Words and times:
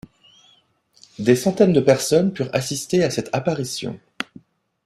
Des 1.19 1.35
centaines 1.35 1.73
de 1.73 1.79
personnes 1.79 2.33
purent 2.33 2.49
assister 2.53 3.03
à 3.03 3.11
cette 3.11 3.29
apparition. 3.33 3.99